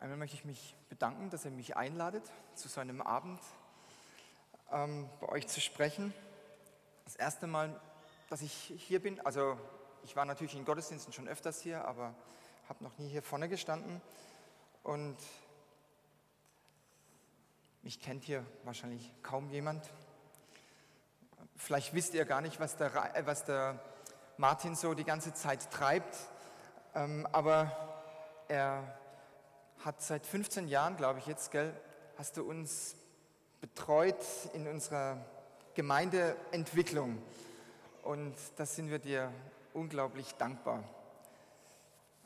[0.00, 2.22] Einmal möchte ich mich bedanken, dass ihr mich einladet,
[2.54, 3.40] zu so einem Abend
[4.70, 6.14] ähm, bei euch zu sprechen.
[7.04, 7.80] Das erste Mal,
[8.30, 9.58] dass ich hier bin, also
[10.04, 12.14] ich war natürlich in Gottesdiensten schon öfters hier, aber
[12.68, 14.00] habe noch nie hier vorne gestanden.
[14.84, 15.16] Und
[17.82, 19.90] mich kennt hier wahrscheinlich kaum jemand.
[21.56, 23.82] Vielleicht wisst ihr gar nicht, was der, äh, was der
[24.36, 26.16] Martin so die ganze Zeit treibt,
[26.94, 27.72] ähm, aber
[28.46, 28.96] er
[29.84, 31.72] hat seit 15 Jahren, glaube ich jetzt, gell,
[32.16, 32.96] hast du uns
[33.60, 35.24] betreut in unserer
[35.74, 37.18] Gemeindeentwicklung.
[38.02, 39.32] Und da sind wir dir
[39.74, 40.82] unglaublich dankbar.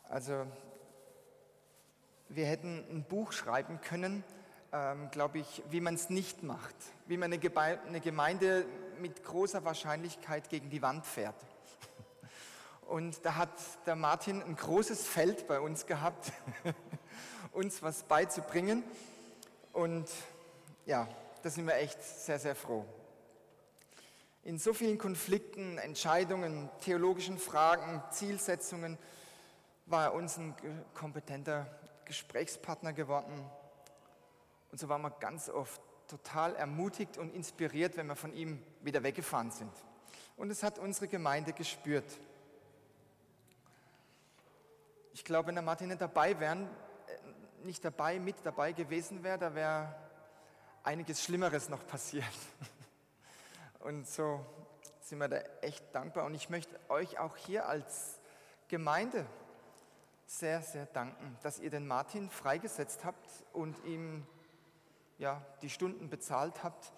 [0.09, 0.47] Also
[2.29, 4.25] wir hätten ein Buch schreiben können,
[4.73, 6.75] ähm, glaube ich, wie man es nicht macht,
[7.07, 8.65] wie man eine Gemeinde
[8.99, 11.37] mit großer Wahrscheinlichkeit gegen die Wand fährt.
[12.87, 13.53] Und da hat
[13.87, 16.33] der Martin ein großes Feld bei uns gehabt,
[17.53, 18.83] uns was beizubringen.
[19.73, 20.09] Und
[20.87, 21.09] ja,
[21.43, 22.85] da sind wir echt sehr, sehr froh.
[24.45, 28.99] In so vielen Konflikten, Entscheidungen, theologischen Fragen, Zielsetzungen
[29.87, 30.55] war er uns ein
[30.95, 31.67] kompetenter
[32.05, 33.33] Gesprächspartner geworden.
[34.73, 39.03] Und so waren wir ganz oft total ermutigt und inspiriert, wenn wir von ihm wieder
[39.03, 39.73] weggefahren sind.
[40.37, 42.19] Und es hat unsere Gemeinde gespürt.
[45.15, 46.92] Ich glaube, wenn der Martin nicht dabei wären, äh,
[47.65, 49.95] nicht dabei, mit dabei gewesen wäre, da wäre
[50.83, 52.25] einiges Schlimmeres noch passiert.
[53.79, 54.45] Und so
[55.01, 56.25] sind wir da echt dankbar.
[56.25, 58.21] Und ich möchte euch auch hier als
[58.69, 59.27] Gemeinde
[60.27, 64.27] sehr, sehr danken, dass ihr den Martin freigesetzt habt und ihm
[65.19, 66.93] ja, die Stunden bezahlt habt,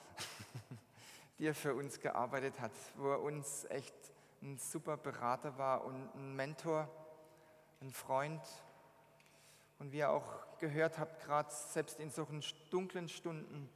[1.39, 3.95] die er für uns gearbeitet hat, wo er uns echt
[4.41, 6.89] ein super Berater war und ein Mentor,
[7.81, 8.43] ein Freund.
[9.85, 13.69] Und wie ihr auch gehört habt, gerade selbst in solchen dunklen Stunden,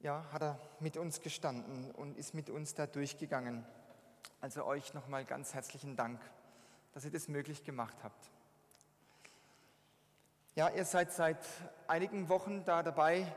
[0.00, 3.66] ja, hat er mit uns gestanden und ist mit uns da durchgegangen.
[4.40, 6.22] Also euch nochmal ganz herzlichen Dank,
[6.94, 8.30] dass ihr das möglich gemacht habt.
[10.54, 11.44] Ja, ihr seid seit
[11.86, 13.30] einigen Wochen da dabei,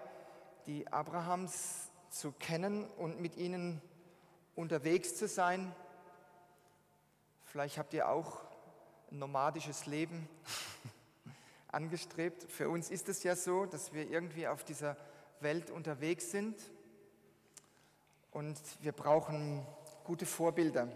[0.68, 3.81] die Abrahams zu kennen und mit ihnen
[4.56, 5.76] unterwegs zu sein.
[7.44, 8.50] Vielleicht habt ihr auch
[9.12, 10.28] nomadisches Leben
[11.68, 12.44] angestrebt.
[12.50, 14.98] Für uns ist es ja so, dass wir irgendwie auf dieser
[15.42, 16.56] Welt unterwegs sind
[18.32, 19.66] und wir brauchen
[20.04, 20.88] gute Vorbilder.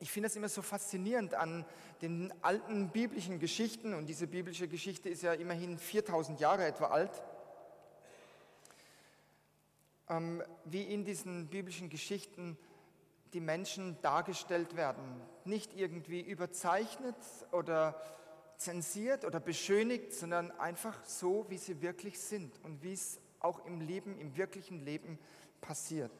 [0.00, 1.64] Ich finde es immer so faszinierend an
[2.02, 7.22] den alten biblischen Geschichten und diese biblische Geschichte ist ja immerhin 4000 Jahre etwa alt,
[10.08, 12.56] ähm, wie in diesen biblischen Geschichten
[13.32, 15.20] die Menschen dargestellt werden.
[15.48, 17.16] Nicht irgendwie überzeichnet
[17.52, 18.00] oder
[18.58, 23.80] zensiert oder beschönigt, sondern einfach so, wie sie wirklich sind und wie es auch im
[23.80, 25.18] Leben, im wirklichen Leben
[25.60, 26.12] passiert.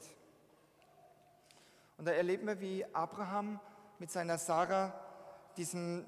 [1.99, 3.61] Und da erleben wir, wie Abraham
[3.99, 4.99] mit seiner Sarah
[5.57, 6.07] diesen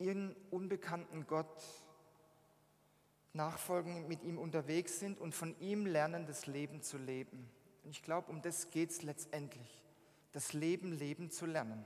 [0.00, 1.62] ihren unbekannten Gott
[3.32, 7.48] nachfolgen, mit ihm unterwegs sind und von ihm lernen, das Leben zu leben.
[7.84, 9.84] Und ich glaube, um das geht es letztendlich,
[10.32, 11.84] das Leben leben zu lernen.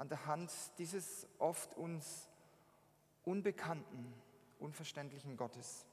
[0.00, 2.26] An der Hand dieses oft uns
[3.26, 4.14] unbekannten,
[4.58, 5.84] unverständlichen Gottes.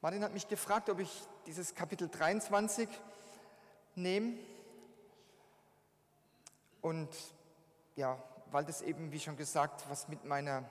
[0.00, 2.88] Martin hat mich gefragt, ob ich dieses Kapitel 23
[3.94, 4.40] nehme.
[6.80, 7.10] Und
[7.94, 10.68] ja, weil das eben, wie schon gesagt, was mit meiner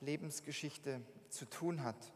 [0.00, 1.00] Lebensgeschichte
[1.30, 2.12] zu tun hat.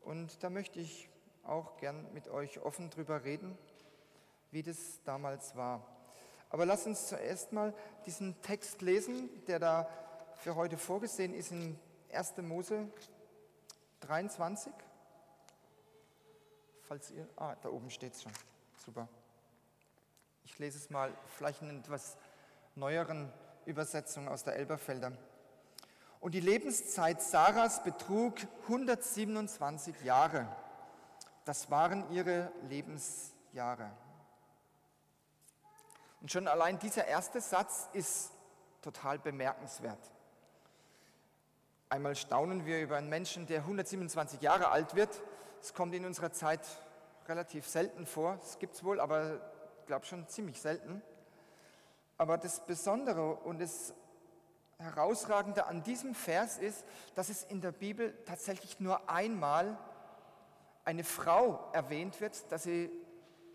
[0.00, 1.08] Und da möchte ich
[1.44, 3.56] auch gern mit euch offen drüber reden,
[4.50, 5.97] wie das damals war.
[6.50, 7.74] Aber lasst uns zuerst mal
[8.06, 9.88] diesen Text lesen, der da
[10.36, 11.78] für heute vorgesehen ist in
[12.12, 12.38] 1.
[12.38, 12.88] Mose
[14.00, 14.72] 23
[16.88, 18.32] falls ihr, ah, da oben steht es schon.
[18.84, 19.06] Super.
[20.44, 22.16] Ich lese es mal, vielleicht in etwas
[22.74, 23.30] neueren
[23.66, 25.12] Übersetzung aus der Elberfelder.
[26.20, 30.48] Und die Lebenszeit Sarahs betrug 127 Jahre.
[31.44, 33.90] Das waren ihre Lebensjahre.
[36.20, 38.32] Und schon allein dieser erste Satz ist
[38.82, 40.00] total bemerkenswert.
[41.88, 45.22] Einmal staunen wir über einen Menschen, der 127 Jahre alt wird
[45.60, 46.60] es kommt in unserer Zeit
[47.26, 48.38] relativ selten vor.
[48.42, 49.40] Es gibt es wohl, aber
[49.80, 51.02] ich glaube schon ziemlich selten.
[52.16, 53.94] Aber das Besondere und das
[54.78, 56.84] Herausragende an diesem Vers ist,
[57.14, 59.76] dass es in der Bibel tatsächlich nur einmal
[60.84, 62.90] eine Frau erwähnt wird, dass sie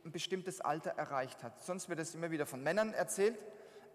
[0.05, 1.61] ein bestimmtes Alter erreicht hat.
[1.61, 3.37] Sonst wird es immer wieder von Männern erzählt,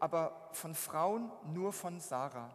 [0.00, 2.54] aber von Frauen nur von Sarah.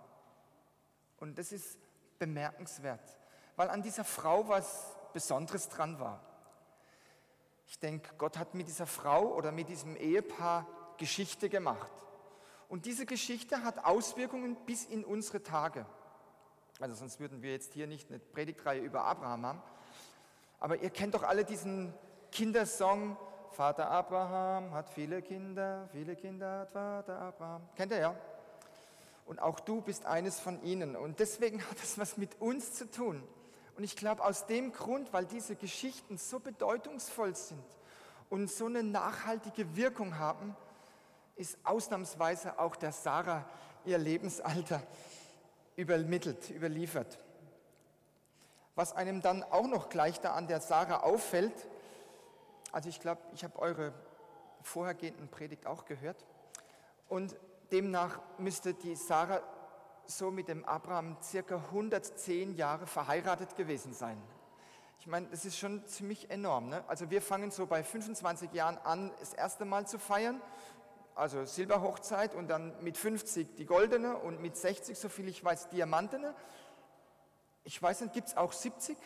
[1.18, 1.78] Und das ist
[2.20, 3.18] bemerkenswert,
[3.56, 6.20] weil an dieser Frau was Besonderes dran war.
[7.68, 10.68] Ich denke, Gott hat mit dieser Frau oder mit diesem Ehepaar
[10.98, 11.92] Geschichte gemacht.
[12.68, 15.86] Und diese Geschichte hat Auswirkungen bis in unsere Tage.
[16.80, 19.62] Also sonst würden wir jetzt hier nicht eine Predigtreihe über Abraham haben.
[20.60, 21.94] Aber ihr kennt doch alle diesen
[22.32, 23.18] Kindersong,
[23.54, 27.62] Vater Abraham hat viele Kinder, viele Kinder hat Vater Abraham.
[27.76, 28.16] Kennt ihr ja?
[29.26, 30.96] Und auch du bist eines von ihnen.
[30.96, 33.24] Und deswegen hat es was mit uns zu tun.
[33.78, 37.64] Und ich glaube, aus dem Grund, weil diese Geschichten so bedeutungsvoll sind
[38.30, 40.56] und so eine nachhaltige Wirkung haben,
[41.36, 43.46] ist ausnahmsweise auch der Sarah
[43.86, 44.82] ihr Lebensalter
[45.76, 47.18] übermittelt, überliefert.
[48.76, 51.68] Was einem dann auch noch gleich da an der Sarah auffällt,
[52.74, 53.94] also ich glaube, ich habe eure
[54.62, 56.26] vorhergehenden Predigt auch gehört,
[57.08, 57.36] und
[57.72, 59.42] demnach müsste die Sarah
[60.06, 64.22] so mit dem Abraham circa 110 Jahre verheiratet gewesen sein.
[65.00, 66.70] Ich meine, das ist schon ziemlich enorm.
[66.70, 66.84] Ne?
[66.88, 70.42] Also wir fangen so bei 25 Jahren an, das erste Mal zu feiern,
[71.14, 75.70] also Silberhochzeit und dann mit 50 die goldene und mit 60, so viel ich weiß,
[75.70, 76.34] diamantene.
[77.64, 78.98] Ich weiß nicht, gibt es auch 70?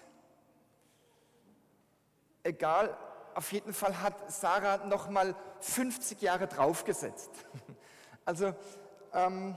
[2.43, 2.97] Egal,
[3.37, 7.31] auf jeden Fall hat Sarah noch mal 50 Jahre draufgesetzt.
[8.25, 8.53] Also
[9.13, 9.55] ähm,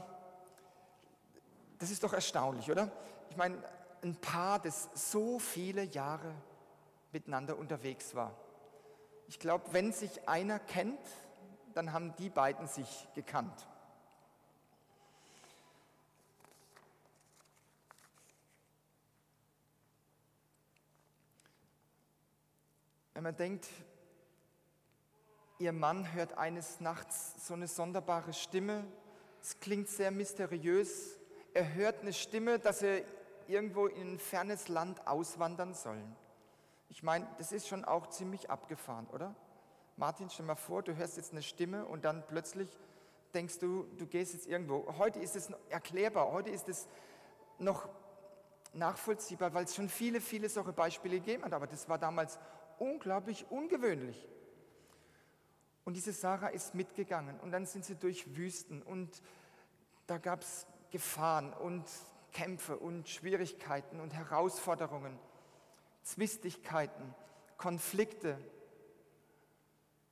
[1.76, 2.88] das ist doch erstaunlich, oder?
[3.28, 3.58] Ich meine,
[4.04, 6.32] ein Paar, das so viele Jahre
[7.10, 8.32] miteinander unterwegs war.
[9.26, 11.00] Ich glaube, wenn sich einer kennt,
[11.74, 13.66] dann haben die beiden sich gekannt.
[23.20, 23.68] Wenn man denkt,
[25.58, 28.82] ihr Mann hört eines Nachts so eine sonderbare Stimme,
[29.42, 31.18] es klingt sehr mysteriös,
[31.52, 33.02] er hört eine Stimme, dass er
[33.46, 36.02] irgendwo in ein fernes Land auswandern soll.
[36.88, 39.34] Ich meine, das ist schon auch ziemlich abgefahren, oder?
[39.98, 42.70] Martin, stell mal vor, du hörst jetzt eine Stimme und dann plötzlich
[43.34, 44.94] denkst du, du gehst jetzt irgendwo.
[44.96, 46.88] Heute ist es erklärbar, heute ist es
[47.58, 47.86] noch
[48.72, 52.38] nachvollziehbar, weil es schon viele, viele solche Beispiele gegeben hat, aber das war damals
[52.80, 54.28] unglaublich ungewöhnlich.
[55.84, 59.22] Und diese Sarah ist mitgegangen und dann sind sie durch Wüsten und
[60.06, 61.84] da gab es Gefahren und
[62.32, 65.18] Kämpfe und Schwierigkeiten und Herausforderungen,
[66.02, 67.14] Zwistigkeiten,
[67.56, 68.38] Konflikte,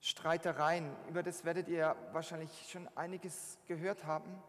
[0.00, 0.94] Streitereien.
[1.09, 4.43] Über das werdet ihr wahrscheinlich schon einiges gehört haben.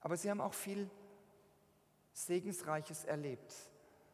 [0.00, 0.90] Aber sie haben auch viel
[2.12, 3.54] Segensreiches erlebt.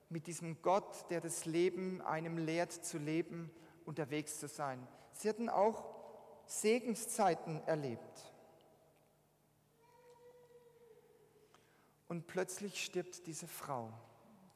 [0.09, 3.51] Mit diesem Gott, der das Leben einem lehrt zu leben,
[3.85, 4.87] unterwegs zu sein.
[5.13, 5.85] Sie hatten auch
[6.47, 8.33] Segenszeiten erlebt.
[12.09, 13.93] Und plötzlich stirbt diese Frau,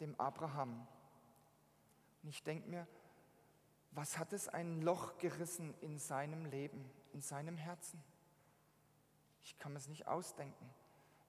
[0.01, 0.87] dem Abraham.
[2.23, 2.87] Und ich denke mir,
[3.91, 8.03] was hat es ein Loch gerissen in seinem Leben, in seinem Herzen?
[9.45, 10.71] Ich kann es nicht ausdenken,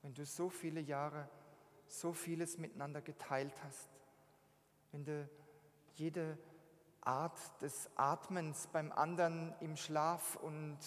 [0.02, 1.28] wenn du so viele Jahre
[1.88, 3.90] so vieles miteinander geteilt hast,
[4.94, 5.28] wenn du
[5.96, 6.38] jede
[7.02, 10.78] Art des Atmens beim anderen im Schlaf und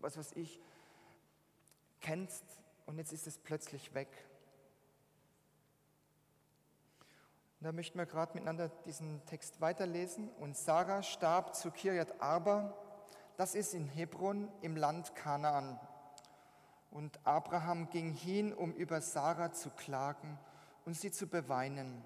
[0.00, 0.60] was weiß ich
[2.00, 2.44] kennst
[2.86, 4.08] und jetzt ist es plötzlich weg.
[7.58, 10.30] Und da möchten wir gerade miteinander diesen Text weiterlesen.
[10.38, 12.74] Und Sarah starb zu Kirjat Arba,
[13.36, 15.80] das ist in Hebron im Land Kanaan.
[16.90, 20.38] Und Abraham ging hin, um über Sarah zu klagen
[20.84, 22.02] und sie zu beweinen.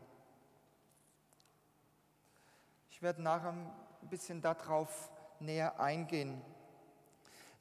[3.05, 3.71] Werde nachher ein
[4.09, 6.41] bisschen darauf näher eingehen.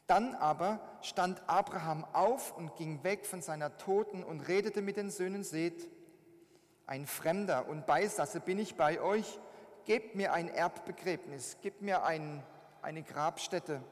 [0.08, 5.10] Dann aber stand Abraham auf und ging weg von seiner Toten und redete mit den
[5.10, 5.90] Söhnen Seth
[6.86, 9.38] ein Fremder und Beisasse bin ich bei euch,
[9.84, 12.42] gebt mir ein Erbbegräbnis, gebt mir ein,
[12.82, 13.84] eine Grabstätte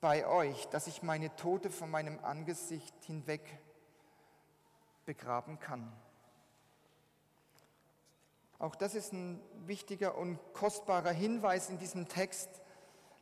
[0.00, 3.58] bei euch, dass ich meine Tote von meinem Angesicht hinweg
[5.06, 5.92] begraben kann.
[8.60, 12.50] Auch das ist ein wichtiger und kostbarer Hinweis in diesem Text,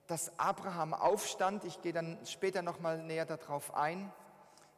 [0.09, 1.63] dass Abraham aufstand.
[1.63, 4.13] Ich gehe dann später noch mal näher darauf ein.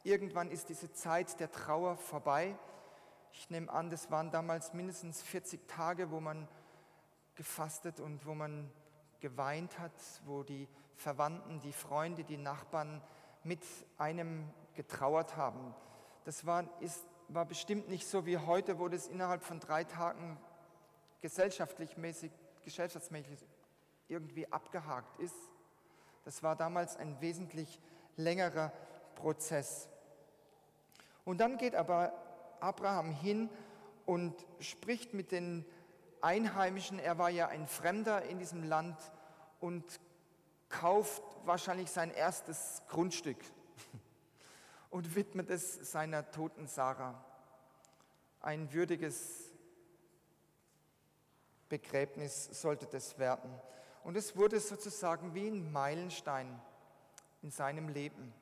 [0.03, 2.55] Irgendwann ist diese Zeit der Trauer vorbei.
[3.33, 6.47] Ich nehme an, das waren damals mindestens 40 Tage, wo man
[7.33, 8.69] gefastet und wo man
[9.19, 9.93] geweint hat,
[10.25, 13.01] wo die Verwandten, die Freunde, die Nachbarn
[13.43, 13.63] mit
[13.97, 15.73] einem getrauert haben.
[16.23, 20.37] Das war, ist, war bestimmt nicht so wie heute, wo das innerhalb von drei Tagen
[21.21, 22.31] gesellschaftlich mäßig,
[22.63, 23.39] gesellschaftsmäßig
[24.07, 25.35] irgendwie abgehakt ist.
[26.25, 27.79] Das war damals ein wesentlich
[28.17, 28.71] längerer
[29.15, 29.87] Prozess.
[31.23, 32.13] Und dann geht aber
[32.59, 33.49] Abraham hin
[34.05, 35.65] und spricht mit den
[36.21, 36.99] Einheimischen.
[36.99, 38.97] Er war ja ein Fremder in diesem Land
[39.59, 39.99] und
[40.69, 43.37] kauft wahrscheinlich sein erstes Grundstück
[44.89, 47.23] und widmet es seiner toten Sarah.
[48.41, 49.50] Ein würdiges
[51.71, 53.49] Begräbnis sollte das werden.
[54.03, 56.61] Und es wurde sozusagen wie ein Meilenstein
[57.41, 58.33] in seinem Leben.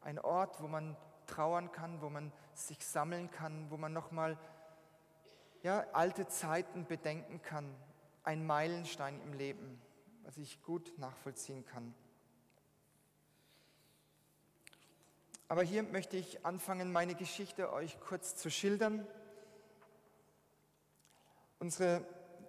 [0.00, 0.96] Ein Ort, wo man
[1.28, 4.36] trauern kann, wo man sich sammeln kann, wo man nochmal
[5.62, 7.72] ja, alte Zeiten bedenken kann.
[8.24, 9.80] Ein Meilenstein im Leben,
[10.24, 11.94] was ich gut nachvollziehen kann.
[15.46, 19.06] Aber hier möchte ich anfangen, meine Geschichte euch kurz zu schildern.
[21.60, 22.04] Unsere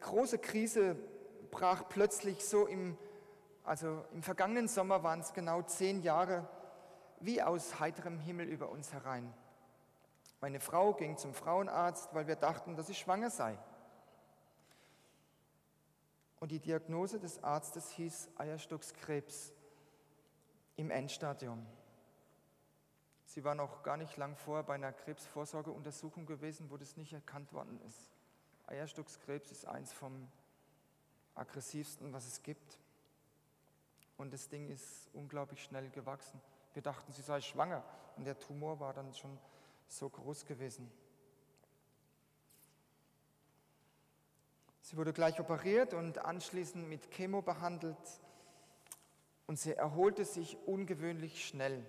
[0.05, 0.95] große Krise
[1.51, 2.97] brach plötzlich so im,
[3.63, 6.47] also im vergangenen Sommer waren es genau zehn Jahre,
[7.19, 9.33] wie aus heiterem Himmel über uns herein.
[10.41, 13.57] Meine Frau ging zum Frauenarzt, weil wir dachten, dass sie schwanger sei.
[16.39, 19.53] Und die Diagnose des Arztes hieß Eierstockskrebs
[20.75, 21.65] im Endstadium.
[23.25, 27.51] Sie war noch gar nicht lang vor bei einer Krebsvorsorgeuntersuchung gewesen, wo das nicht erkannt
[27.53, 28.14] worden ist.
[28.67, 30.27] Eierstockskrebs ist eins vom
[31.35, 32.79] aggressivsten, was es gibt.
[34.17, 36.39] Und das Ding ist unglaublich schnell gewachsen.
[36.73, 37.83] Wir dachten, sie sei schwanger
[38.15, 39.37] und der Tumor war dann schon
[39.87, 40.91] so groß gewesen.
[44.81, 47.97] Sie wurde gleich operiert und anschließend mit Chemo behandelt
[49.47, 51.83] und sie erholte sich ungewöhnlich schnell.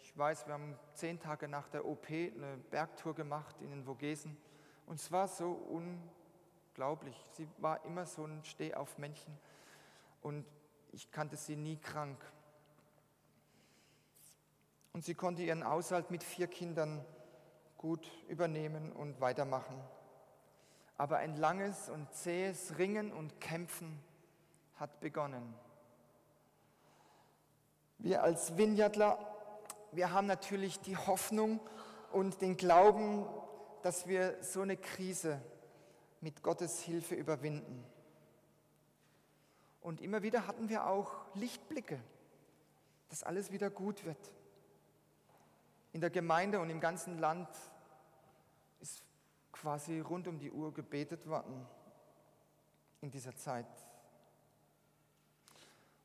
[0.00, 4.36] Ich weiß, wir haben zehn Tage nach der OP eine Bergtour gemacht in den Vogesen
[4.86, 5.52] und es war so
[6.72, 7.16] unglaublich.
[7.36, 9.38] Sie war immer so ein Stehaufmännchen
[10.22, 10.46] und
[10.92, 12.18] ich kannte sie nie krank.
[14.94, 17.04] Und sie konnte ihren Haushalt mit vier Kindern
[17.76, 19.78] gut übernehmen und weitermachen.
[20.96, 24.02] Aber ein langes und zähes Ringen und Kämpfen
[24.76, 25.54] hat begonnen.
[27.98, 29.18] Wir als Vineyardler,
[29.92, 31.60] wir haben natürlich die Hoffnung
[32.12, 33.26] und den Glauben,
[33.82, 35.42] dass wir so eine Krise
[36.22, 37.84] mit Gottes Hilfe überwinden.
[39.80, 42.00] Und immer wieder hatten wir auch Lichtblicke,
[43.10, 44.32] dass alles wieder gut wird.
[45.92, 47.48] In der Gemeinde und im ganzen Land
[48.80, 49.02] ist
[49.50, 51.66] quasi rund um die Uhr gebetet worden
[53.00, 53.66] in dieser Zeit.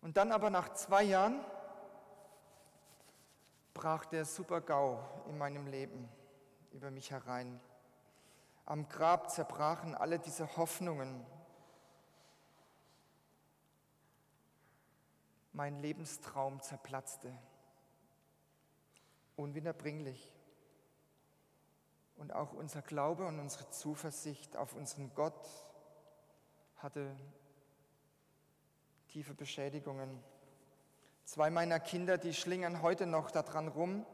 [0.01, 1.39] Und dann aber nach zwei Jahren
[3.75, 6.09] brach der Super-GAU in meinem Leben
[6.71, 7.59] über mich herein.
[8.67, 11.25] Am Grab zerbrachen alle diese Hoffnungen.
[15.53, 17.33] Mein Lebenstraum zerplatzte
[19.37, 20.33] unwiederbringlich.
[22.17, 25.47] Und auch unser Glaube und unsere Zuversicht auf unseren Gott
[26.75, 27.15] hatte
[29.07, 30.21] tiefe Beschädigungen.
[31.23, 34.05] Zwei meiner Kinder, die schlingern heute noch daran rum.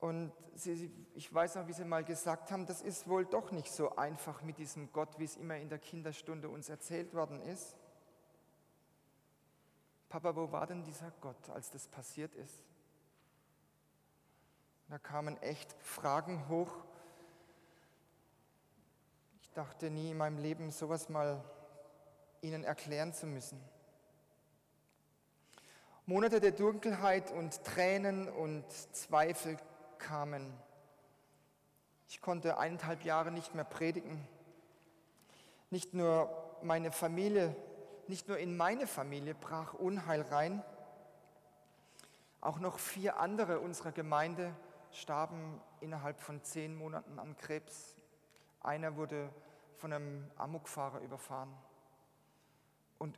[0.00, 3.70] Und sie, ich weiß noch, wie sie mal gesagt haben, das ist wohl doch nicht
[3.70, 7.76] so einfach mit diesem Gott, wie es immer in der Kinderstunde uns erzählt worden ist.
[10.08, 12.62] Papa, wo war denn dieser Gott, als das passiert ist?
[14.88, 16.72] Da kamen echt Fragen hoch.
[19.42, 21.44] Ich dachte nie in meinem Leben, sowas mal
[22.40, 23.60] Ihnen erklären zu müssen.
[26.06, 29.58] Monate der Dunkelheit und Tränen und Zweifel
[30.00, 30.52] kamen.
[32.08, 34.26] Ich konnte eineinhalb Jahre nicht mehr predigen.
[35.70, 36.28] Nicht nur
[36.62, 37.54] meine Familie
[38.10, 40.64] nicht nur in meine Familie brach Unheil rein,
[42.40, 44.52] auch noch vier andere unserer Gemeinde
[44.90, 47.96] starben innerhalb von zehn Monaten an Krebs.
[48.62, 49.30] Einer wurde
[49.76, 51.56] von einem Amokfahrer überfahren.
[52.98, 53.16] Und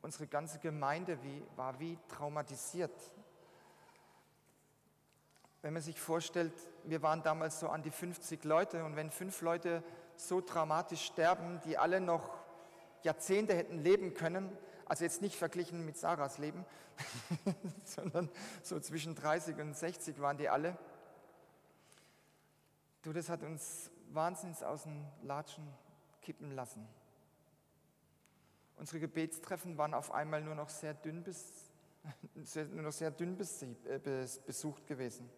[0.00, 1.18] unsere ganze Gemeinde
[1.56, 2.98] war wie traumatisiert.
[5.62, 6.52] Wenn man sich vorstellt,
[6.84, 9.82] wir waren damals so an die 50 Leute und wenn fünf Leute
[10.16, 12.38] so dramatisch sterben, die alle noch
[13.02, 16.64] Jahrzehnte hätten leben können, also jetzt nicht verglichen mit Sarahs Leben,
[17.84, 18.28] sondern
[18.62, 20.76] so zwischen 30 und 60 waren die alle.
[23.02, 25.66] Du, das hat uns wahnsinnig aus den Latschen
[26.22, 26.86] kippen lassen.
[28.76, 31.70] Unsere Gebetstreffen waren auf einmal nur noch sehr dünn, bis,
[32.72, 35.30] nur noch sehr dünn äh, besucht gewesen.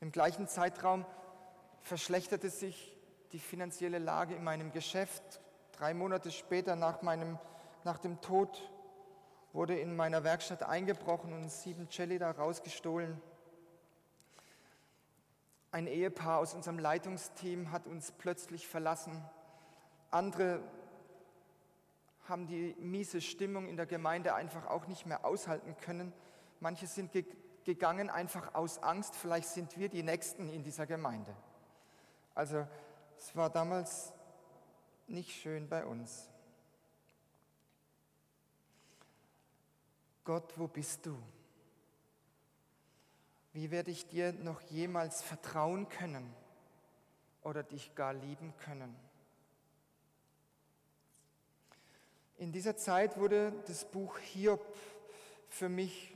[0.00, 1.04] Im gleichen Zeitraum
[1.82, 2.96] verschlechterte sich
[3.32, 5.40] die finanzielle Lage in meinem Geschäft
[5.76, 7.38] Drei Monate später nach, meinem,
[7.84, 8.70] nach dem Tod
[9.52, 13.20] wurde in meiner Werkstatt eingebrochen und sieben Celli da rausgestohlen.
[15.72, 19.22] Ein Ehepaar aus unserem Leitungsteam hat uns plötzlich verlassen.
[20.10, 20.62] Andere
[22.26, 26.14] haben die miese Stimmung in der Gemeinde einfach auch nicht mehr aushalten können.
[26.60, 27.12] Manche sind
[27.66, 31.36] gegangen einfach aus Angst, vielleicht sind wir die Nächsten in dieser Gemeinde.
[32.34, 32.66] Also
[33.18, 34.12] es war damals
[35.08, 36.30] nicht schön bei uns.
[40.24, 41.18] Gott, wo bist du?
[43.52, 46.32] Wie werde ich dir noch jemals vertrauen können
[47.42, 48.94] oder dich gar lieben können?
[52.38, 54.64] In dieser Zeit wurde das Buch Hiob
[55.48, 56.15] für mich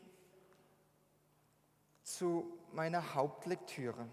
[2.14, 4.06] zu meiner Hauptlektüre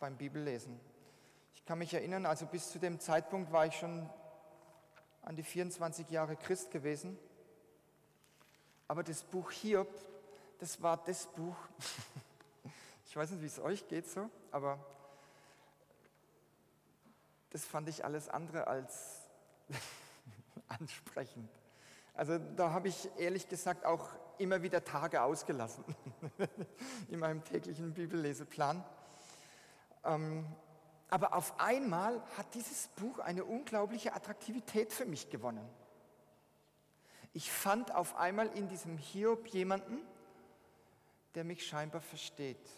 [0.00, 0.78] beim Bibellesen.
[1.54, 4.08] Ich kann mich erinnern, also bis zu dem Zeitpunkt war ich schon
[5.22, 7.18] an die 24 Jahre Christ gewesen.
[8.88, 9.88] Aber das Buch Hiob,
[10.58, 11.56] das war das Buch,
[13.06, 14.78] ich weiß nicht, wie es euch geht so, aber
[17.50, 19.20] das fand ich alles andere als
[20.68, 21.48] ansprechend.
[22.14, 25.84] Also da habe ich ehrlich gesagt auch immer wieder Tage ausgelassen
[27.08, 28.84] in meinem täglichen Bibelleseplan.
[30.04, 30.46] Ähm,
[31.08, 35.68] aber auf einmal hat dieses Buch eine unglaubliche Attraktivität für mich gewonnen.
[37.34, 39.98] Ich fand auf einmal in diesem Hiob jemanden,
[41.34, 42.68] der mich scheinbar versteht.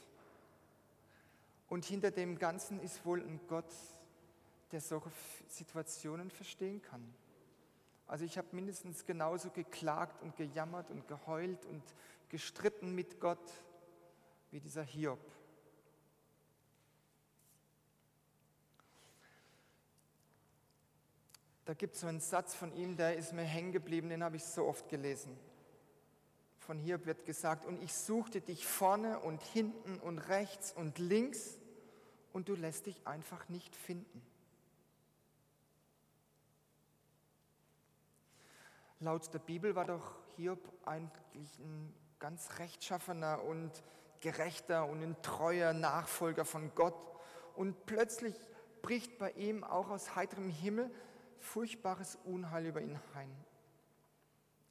[1.68, 3.72] Und hinter dem Ganzen ist wohl ein Gott,
[4.70, 5.10] der solche
[5.48, 7.14] Situationen verstehen kann.
[8.06, 11.82] Also ich habe mindestens genauso geklagt und gejammert und geheult und
[12.28, 13.52] gestritten mit Gott
[14.50, 15.20] wie dieser Hiob.
[21.64, 24.36] Da gibt es so einen Satz von ihm, der ist mir hängen geblieben, den habe
[24.36, 25.38] ich so oft gelesen.
[26.58, 31.58] Von Hiob wird gesagt, und ich suchte dich vorne und hinten und rechts und links
[32.32, 34.22] und du lässt dich einfach nicht finden.
[39.00, 43.70] Laut der Bibel war doch Hiob eigentlich ein ganz rechtschaffener und
[44.20, 46.94] gerechter und ein treuer Nachfolger von Gott.
[47.54, 48.34] Und plötzlich
[48.82, 50.90] bricht bei ihm auch aus heiterem Himmel
[51.38, 53.30] furchtbares Unheil über ihn ein.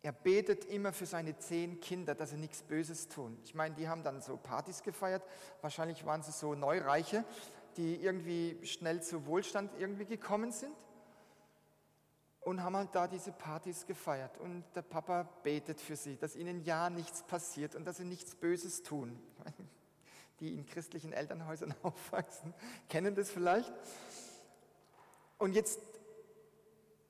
[0.02, 3.38] Er betet immer für seine zehn Kinder, dass sie nichts Böses tun.
[3.44, 5.24] Ich meine, die haben dann so Partys gefeiert.
[5.62, 7.24] Wahrscheinlich waren sie so Neureiche,
[7.78, 10.74] die irgendwie schnell zu Wohlstand irgendwie gekommen sind
[12.46, 14.38] und haben halt da diese Partys gefeiert.
[14.38, 18.36] Und der Papa betet für sie, dass ihnen ja nichts passiert und dass sie nichts
[18.36, 19.20] Böses tun.
[20.40, 22.54] Die in christlichen Elternhäusern aufwachsen,
[22.90, 23.72] kennen das vielleicht.
[25.38, 25.80] Und jetzt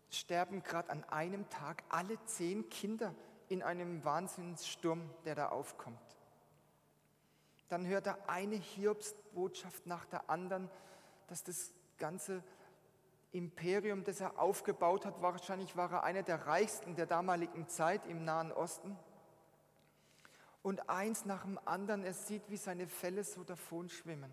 [0.09, 3.15] sterben gerade an einem Tag alle zehn Kinder
[3.49, 5.99] in einem Wahnsinnssturm, der da aufkommt.
[7.69, 10.69] Dann hört er eine Hiobsbotschaft nach der anderen,
[11.27, 12.43] dass das ganze
[13.33, 18.23] Imperium, das er aufgebaut hat, wahrscheinlich war er einer der reichsten der damaligen Zeit im
[18.23, 18.97] Nahen Osten.
[20.61, 24.31] Und eins nach dem anderen, er sieht, wie seine Fälle so davon schwimmen.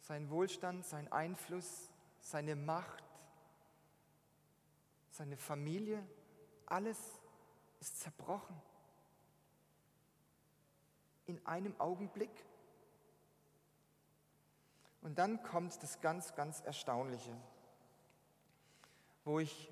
[0.00, 3.02] Sein Wohlstand, sein Einfluss, seine Macht,
[5.10, 6.06] seine Familie,
[6.66, 6.98] alles
[7.80, 8.60] ist zerbrochen.
[11.26, 12.30] In einem Augenblick.
[15.04, 17.36] Und dann kommt das ganz, ganz Erstaunliche,
[19.24, 19.70] wo ich,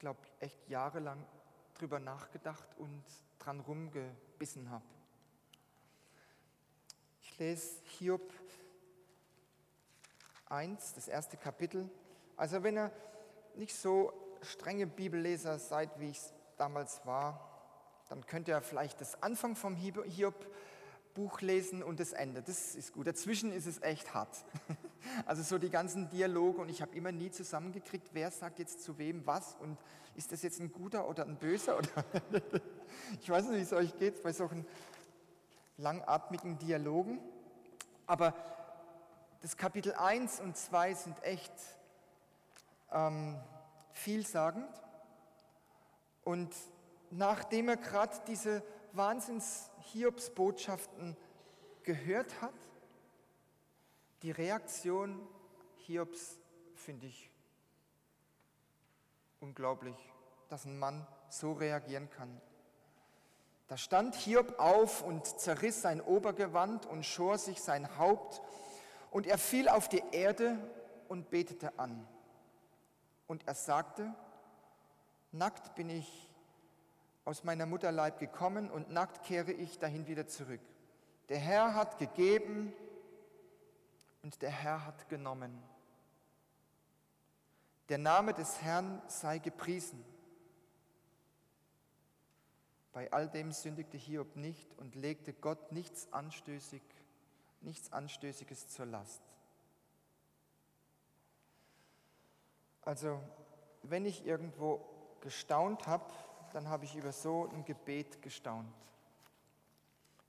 [0.00, 1.24] glaube echt jahrelang
[1.74, 3.04] drüber nachgedacht und
[3.38, 4.84] dran rumgebissen habe.
[7.22, 8.32] Ich lese Hiob
[10.48, 11.88] 1, das erste Kapitel.
[12.36, 12.92] Also wenn ihr
[13.54, 17.40] nicht so strenge Bibelleser seid, wie ich es damals war,
[18.08, 19.76] dann könnt ihr vielleicht das Anfang vom
[21.16, 22.42] Hiob-Buch lesen und das Ende.
[22.42, 23.06] Das ist gut.
[23.06, 24.36] Dazwischen ist es echt hart.
[25.24, 28.98] Also so die ganzen Dialoge und ich habe immer nie zusammengekriegt, wer sagt jetzt zu
[28.98, 29.78] wem was und
[30.16, 31.78] ist das jetzt ein guter oder ein böser?
[31.78, 31.88] Oder
[33.20, 34.66] ich weiß nicht, wie es euch geht bei solchen
[35.76, 37.20] langatmigen Dialogen.
[38.08, 38.34] Aber
[39.42, 41.52] das Kapitel 1 und 2 sind echt
[42.90, 43.36] ähm,
[43.92, 44.68] vielsagend.
[46.24, 46.52] Und
[47.12, 48.64] nachdem er gerade diese
[48.96, 51.16] Wahnsinns-Hiobs-Botschaften
[51.82, 52.54] gehört hat,
[54.22, 55.20] die Reaktion
[55.86, 56.38] Hiobs
[56.74, 57.30] finde ich
[59.40, 59.96] unglaublich,
[60.48, 62.40] dass ein Mann so reagieren kann.
[63.68, 68.40] Da stand Hiob auf und zerriss sein Obergewand und schor sich sein Haupt,
[69.10, 70.58] und er fiel auf die Erde
[71.08, 72.06] und betete an.
[73.26, 74.14] Und er sagte,
[75.32, 76.25] nackt bin ich
[77.26, 80.60] aus meiner Mutterleib gekommen und nackt kehre ich dahin wieder zurück.
[81.28, 82.72] Der Herr hat gegeben
[84.22, 85.60] und der Herr hat genommen.
[87.88, 90.04] Der Name des Herrn sei gepriesen.
[92.92, 96.82] Bei all dem sündigte Hiob nicht und legte Gott nichts anstößig,
[97.60, 99.20] nichts Anstößiges zur Last.
[102.82, 103.20] Also,
[103.82, 104.80] wenn ich irgendwo
[105.20, 106.12] gestaunt habe,
[106.56, 108.72] dann habe ich über so ein Gebet gestaunt.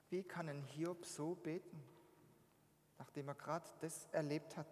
[0.09, 1.81] Wie kann ein Hiob so beten,
[2.97, 4.67] nachdem er gerade das erlebt hat?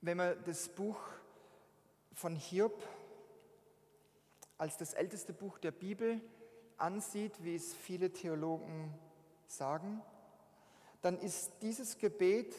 [0.00, 0.98] Wenn man das Buch
[2.14, 2.82] von Hiob
[4.56, 6.22] als das älteste Buch der Bibel
[6.78, 8.94] ansieht, wie es viele Theologen
[9.46, 10.00] sagen,
[11.02, 12.56] dann ist dieses Gebet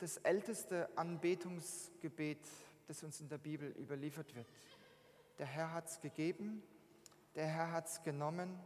[0.00, 2.44] das älteste Anbetungsgebet,
[2.86, 4.46] das uns in der Bibel überliefert wird.
[5.38, 6.62] Der Herr hat es gegeben,
[7.34, 8.58] der Herr hat es genommen.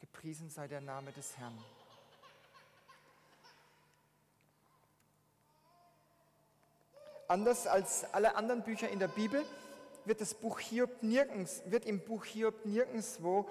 [0.00, 1.56] Gepriesen sei der Name des Herrn.
[7.28, 9.44] Anders als alle anderen Bücher in der Bibel
[10.04, 13.48] wird das Buch Hiob nirgends, wird im Buch Hiob nirgendwo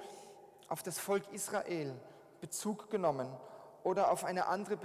[0.68, 1.96] auf das Volk Israel
[2.42, 3.30] Bezug genommen
[3.84, 4.78] oder auf eine andere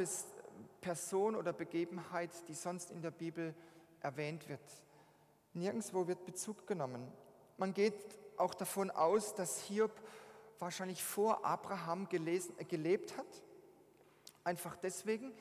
[0.84, 3.54] Person oder Begebenheit, die sonst in der Bibel
[4.00, 4.60] erwähnt wird.
[5.54, 7.10] Nirgendwo wird Bezug genommen.
[7.56, 9.98] Man geht auch davon aus, dass Hiob
[10.58, 13.24] wahrscheinlich vor Abraham gelesen, gelebt hat.
[14.44, 15.32] Einfach deswegen,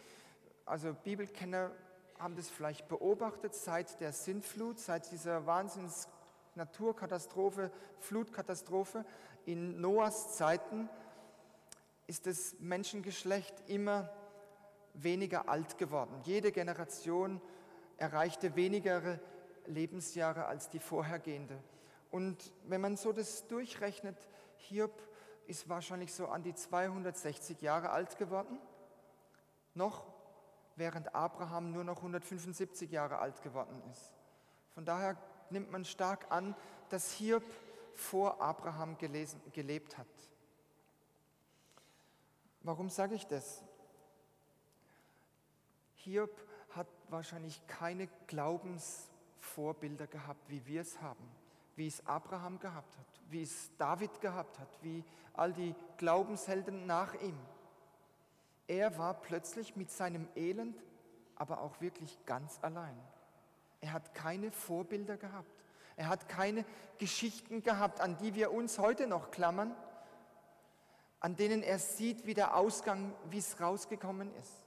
[0.65, 1.71] also Bibelkenner
[2.17, 9.03] haben das vielleicht beobachtet, seit der Sintflut, seit dieser Wahnsinns-Naturkatastrophe, Flutkatastrophe
[9.45, 10.87] in Noahs Zeiten,
[12.07, 14.09] ist das Menschengeschlecht immer
[14.93, 16.21] weniger alt geworden.
[16.23, 17.41] Jede Generation
[17.97, 19.19] erreichte weniger
[19.65, 21.57] Lebensjahre als die vorhergehende.
[22.11, 24.17] Und wenn man so das durchrechnet,
[24.57, 24.91] Hiob
[25.47, 28.59] ist wahrscheinlich so an die 260 Jahre alt geworden.
[29.73, 30.05] Noch
[30.75, 34.11] während Abraham nur noch 175 Jahre alt geworden ist.
[34.73, 35.17] Von daher
[35.49, 36.55] nimmt man stark an,
[36.89, 37.43] dass Hiob
[37.93, 40.07] vor Abraham gelesen, gelebt hat.
[42.61, 43.63] Warum sage ich das?
[46.03, 46.31] Hiob
[46.71, 51.23] hat wahrscheinlich keine Glaubensvorbilder gehabt, wie wir es haben,
[51.77, 57.13] wie es Abraham gehabt hat, wie es David gehabt hat, wie all die Glaubenshelden nach
[57.21, 57.37] ihm.
[58.67, 60.77] Er war plötzlich mit seinem Elend,
[61.35, 62.97] aber auch wirklich ganz allein.
[63.79, 65.63] Er hat keine Vorbilder gehabt.
[65.95, 66.65] Er hat keine
[66.97, 69.73] Geschichten gehabt, an die wir uns heute noch klammern,
[71.19, 74.62] an denen er sieht, wie der Ausgang, wie es rausgekommen ist.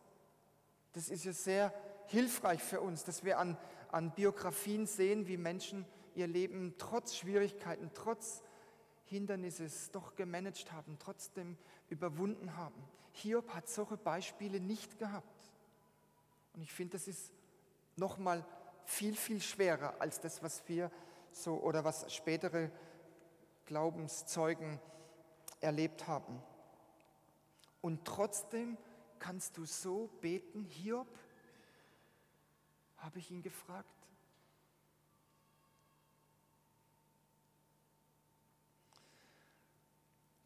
[0.96, 1.74] Das ist ja sehr
[2.06, 3.58] hilfreich für uns, dass wir an,
[3.92, 8.42] an Biografien sehen, wie Menschen ihr Leben trotz Schwierigkeiten, trotz
[9.04, 11.58] Hindernisses doch gemanagt haben, trotzdem
[11.90, 12.82] überwunden haben.
[13.12, 15.52] Hiob hat solche Beispiele nicht gehabt.
[16.54, 17.30] Und ich finde, das ist
[17.96, 18.42] nochmal
[18.86, 20.90] viel, viel schwerer als das, was wir
[21.30, 22.70] so oder was spätere
[23.66, 24.80] Glaubenszeugen
[25.60, 26.42] erlebt haben.
[27.82, 28.78] Und trotzdem
[29.18, 31.08] kannst du so beten, Hiob?
[32.98, 33.88] Habe ich ihn gefragt.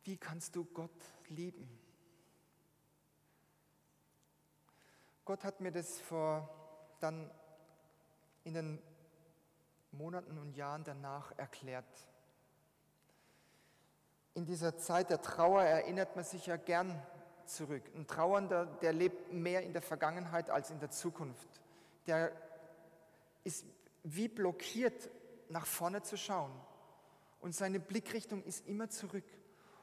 [0.03, 0.91] Wie kannst du Gott
[1.29, 1.69] lieben?
[5.25, 6.49] Gott hat mir das vor
[6.99, 7.31] dann
[8.45, 8.83] in den
[9.93, 11.87] Monaten und Jahren danach erklärt.
[14.35, 17.01] In dieser Zeit der Trauer erinnert man sich ja gern
[17.51, 17.83] zurück.
[17.95, 21.49] Ein Trauernder, der lebt mehr in der Vergangenheit als in der Zukunft.
[22.07, 22.33] Der
[23.45, 23.65] ist
[24.03, 25.11] wie blockiert,
[25.49, 26.53] nach vorne zu schauen.
[27.41, 29.25] Und seine Blickrichtung ist immer zurück.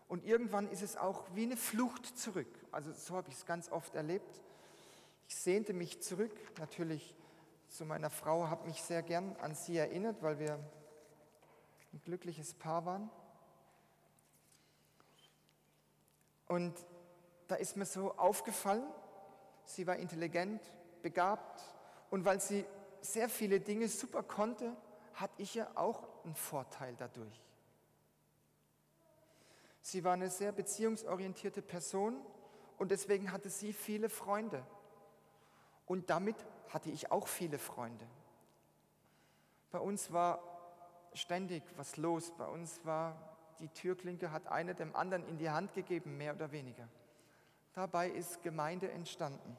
[0.08, 2.48] Und irgendwann ist es auch wie eine Flucht zurück.
[2.72, 4.42] Also so habe ich es ganz oft erlebt.
[5.28, 7.14] Ich sehnte mich zurück, natürlich
[7.68, 10.54] zu meiner Frau, habe mich sehr gern an sie erinnert, weil wir
[11.92, 13.10] ein glückliches Paar waren.
[16.48, 16.74] Und
[17.48, 18.88] da ist mir so aufgefallen,
[19.66, 20.62] sie war intelligent,
[21.02, 21.62] begabt
[22.10, 22.66] und weil sie
[23.02, 24.76] sehr viele Dinge super konnte,
[25.14, 27.44] hatte ich ja auch einen Vorteil dadurch.
[29.82, 32.20] Sie war eine sehr beziehungsorientierte Person
[32.78, 34.66] und deswegen hatte sie viele Freunde.
[35.86, 36.36] Und damit
[36.70, 38.06] hatte ich auch viele Freunde.
[39.72, 40.42] Bei uns war
[41.14, 42.34] ständig was los.
[42.38, 43.16] Bei uns war
[43.60, 46.88] die Türklinke, hat einer dem anderen in die Hand gegeben, mehr oder weniger.
[47.78, 49.56] Dabei ist Gemeinde entstanden.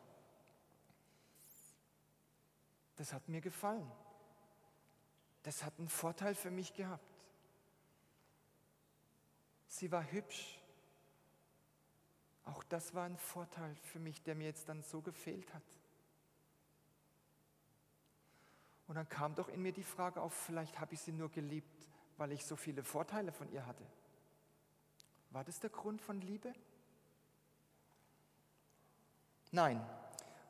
[2.96, 3.88] Das hat mir gefallen.
[5.44, 7.14] Das hat einen Vorteil für mich gehabt.
[9.68, 10.60] Sie war hübsch.
[12.44, 15.62] Auch das war ein Vorteil für mich, der mir jetzt dann so gefehlt hat.
[18.88, 21.88] Und dann kam doch in mir die Frage auf, vielleicht habe ich sie nur geliebt,
[22.16, 23.86] weil ich so viele Vorteile von ihr hatte.
[25.30, 26.52] War das der Grund von Liebe?
[29.50, 29.84] Nein,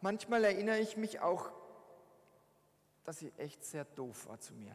[0.01, 1.51] manchmal erinnere ich mich auch,
[3.05, 4.75] dass sie echt sehr doof war zu mir.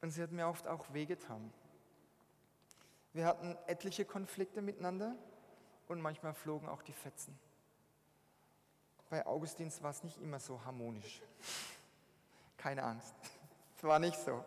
[0.00, 1.52] Und sie hat mir oft auch wehgetan.
[3.12, 5.14] Wir hatten etliche Konflikte miteinander
[5.88, 7.38] und manchmal flogen auch die Fetzen.
[9.08, 11.22] Bei Augustins war es nicht immer so harmonisch.
[12.56, 13.14] Keine Angst,
[13.76, 14.44] es war nicht so.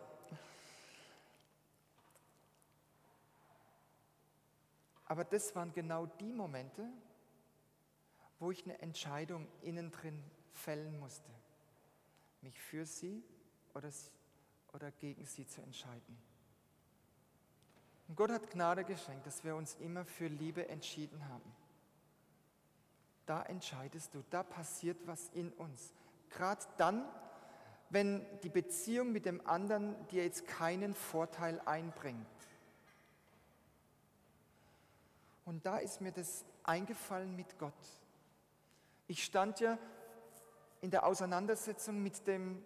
[5.07, 6.87] Aber das waren genau die Momente,
[8.39, 11.31] wo ich eine Entscheidung innen drin fällen musste,
[12.41, 13.23] mich für sie
[13.73, 13.89] oder,
[14.73, 16.17] oder gegen sie zu entscheiden.
[18.07, 21.55] Und Gott hat Gnade geschenkt, dass wir uns immer für Liebe entschieden haben.
[23.25, 25.93] Da entscheidest du, da passiert was in uns.
[26.29, 27.05] Gerade dann,
[27.89, 32.25] wenn die Beziehung mit dem anderen dir jetzt keinen Vorteil einbringt.
[35.47, 37.73] Und da ist mir das eingefallen mit Gott.
[39.07, 39.77] Ich stand ja
[40.81, 42.61] in der Auseinandersetzung mit dem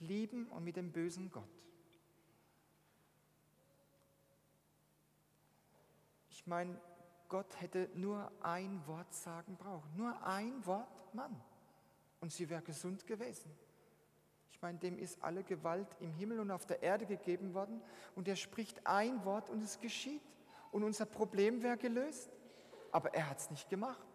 [0.00, 1.44] lieben und mit dem bösen Gott.
[6.30, 6.80] Ich meine,
[7.28, 9.88] Gott hätte nur ein Wort sagen brauchen.
[9.96, 11.40] Nur ein Wort, Mann.
[12.20, 13.52] Und sie wäre gesund gewesen.
[14.50, 17.80] Ich meine, dem ist alle Gewalt im Himmel und auf der Erde gegeben worden.
[18.16, 20.22] Und er spricht ein Wort und es geschieht
[20.72, 22.30] und unser Problem wäre gelöst.
[22.90, 24.06] Aber er hat es nicht gemacht.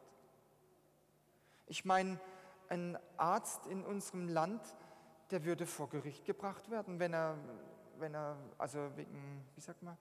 [1.67, 2.19] Ich meine,
[2.69, 4.61] ein Arzt in unserem Land,
[5.31, 7.37] der würde vor Gericht gebracht werden, wenn er,
[7.97, 9.97] wenn er also wegen, wie sagt man,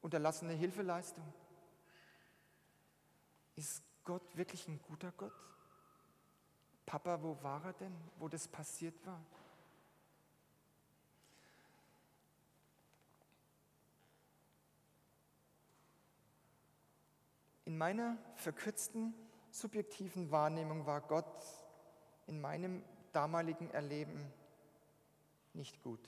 [0.00, 1.24] unterlassene Hilfeleistung.
[3.56, 5.32] Ist Gott wirklich ein guter Gott?
[6.86, 9.20] Papa, wo war er denn, wo das passiert war?
[17.82, 19.12] Meiner verkürzten,
[19.50, 21.42] subjektiven Wahrnehmung war Gott
[22.28, 24.32] in meinem damaligen Erleben
[25.52, 25.98] nicht gut.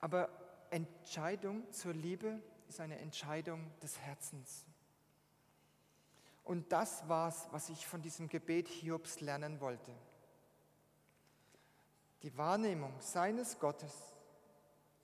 [0.00, 0.28] Aber
[0.68, 4.66] Entscheidung zur Liebe ist eine Entscheidung des Herzens.
[6.44, 9.94] Und das war es, was ich von diesem Gebet Hiobs lernen wollte.
[12.22, 14.09] Die Wahrnehmung seines Gottes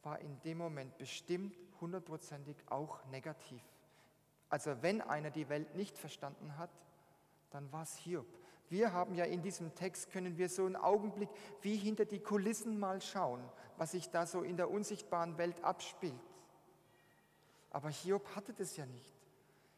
[0.06, 3.60] war in dem Moment bestimmt hundertprozentig auch negativ.
[4.48, 6.70] Also wenn einer die Welt nicht verstanden hat,
[7.50, 8.26] dann war es Hiob.
[8.68, 11.28] Wir haben ja in diesem Text, können wir so einen Augenblick
[11.60, 13.42] wie hinter die Kulissen mal schauen,
[13.78, 16.14] was sich da so in der unsichtbaren Welt abspielt.
[17.70, 19.12] Aber Hiob hatte das ja nicht.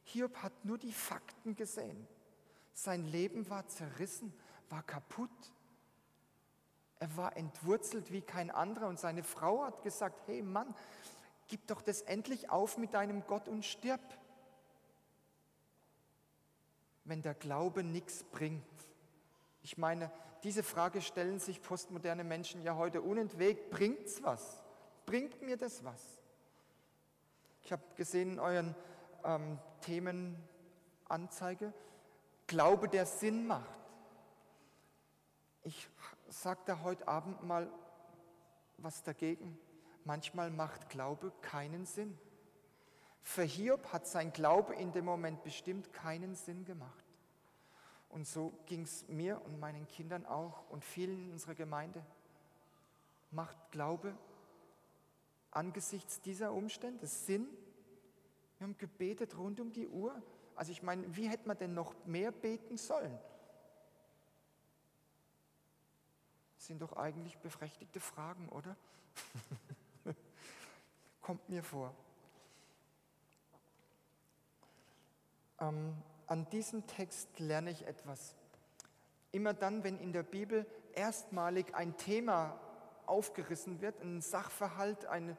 [0.04, 2.06] Hiob hat nur die Fakten gesehen.
[2.74, 4.34] Sein Leben war zerrissen,
[4.68, 5.30] war kaputt.
[7.00, 10.74] Er war entwurzelt wie kein anderer und seine Frau hat gesagt, hey Mann,
[11.46, 14.00] gib doch das endlich auf mit deinem Gott und stirb.
[17.04, 18.64] Wenn der Glaube nichts bringt.
[19.62, 20.10] Ich meine,
[20.42, 23.70] diese Frage stellen sich postmoderne Menschen ja heute unentwegt.
[23.70, 24.62] Bringt's was?
[25.06, 26.18] Bringt mir das was?
[27.64, 28.74] Ich habe gesehen in euren
[29.24, 31.72] ähm, Themenanzeige,
[32.46, 33.78] Glaube, der Sinn macht.
[35.64, 35.88] Ich
[36.28, 37.70] sage da heute Abend mal
[38.78, 39.58] was dagegen.
[40.04, 42.16] Manchmal macht Glaube keinen Sinn.
[43.22, 47.04] Für Hiob hat sein Glaube in dem Moment bestimmt keinen Sinn gemacht.
[48.08, 52.04] Und so ging es mir und meinen Kindern auch und vielen in unserer Gemeinde.
[53.30, 54.16] Macht Glaube
[55.50, 57.46] angesichts dieser Umstände Sinn?
[58.56, 60.22] Wir haben gebetet rund um die Uhr.
[60.54, 63.18] Also ich meine, wie hätte man denn noch mehr beten sollen?
[66.58, 68.76] Sind doch eigentlich berechtigte Fragen, oder?
[71.22, 71.94] Kommt mir vor.
[75.60, 78.34] Ähm, an diesem Text lerne ich etwas.
[79.32, 82.58] Immer dann, wenn in der Bibel erstmalig ein Thema
[83.06, 85.36] aufgerissen wird, ein Sachverhalt, ein,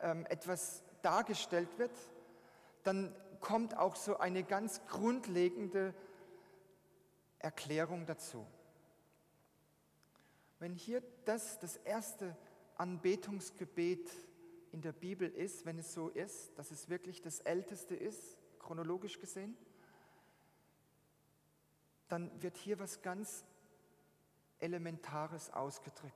[0.00, 1.96] ähm, etwas dargestellt wird,
[2.84, 5.94] dann kommt auch so eine ganz grundlegende
[7.38, 8.46] Erklärung dazu.
[10.58, 12.36] Wenn hier das das erste
[12.76, 14.10] Anbetungsgebet
[14.72, 19.18] in der Bibel ist, wenn es so ist, dass es wirklich das älteste ist, chronologisch
[19.18, 19.56] gesehen,
[22.08, 23.44] dann wird hier was ganz
[24.58, 26.14] Elementares ausgedrückt.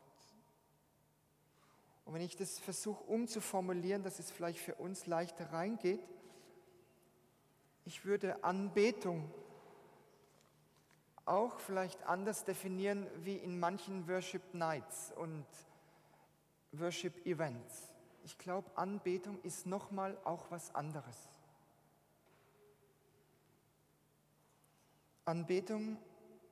[2.04, 6.00] Und wenn ich das versuche umzuformulieren, dass es vielleicht für uns leichter reingeht,
[7.84, 9.32] ich würde Anbetung
[11.24, 15.46] auch vielleicht anders definieren wie in manchen Worship Nights und
[16.72, 17.92] Worship Events.
[18.24, 21.28] Ich glaube, Anbetung ist nochmal auch was anderes.
[25.24, 25.98] Anbetung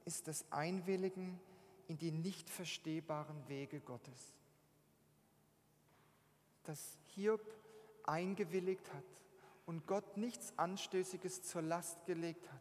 [0.05, 1.41] ist das Einwilligen
[1.89, 4.35] in die nicht verstehbaren Wege Gottes.
[6.65, 7.41] Dass Hiob
[8.05, 9.05] eingewilligt hat
[9.67, 12.60] und Gott nichts Anstößiges zur Last gelegt hat.